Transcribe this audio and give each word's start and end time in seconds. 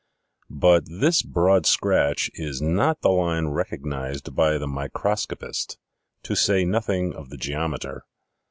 But 0.55 0.85
this 0.89 1.21
broad 1.21 1.67
scratch 1.67 2.31
is 2.33 2.59
not 2.59 3.01
the 3.01 3.11
line 3.11 3.49
recognized 3.49 4.35
by 4.35 4.57
the 4.57 4.65
microscopist, 4.65 5.77
to 6.23 6.35
say 6.35 6.65
nothing 6.65 7.13
of 7.13 7.29
the 7.29 7.37
geometer. 7.37 8.05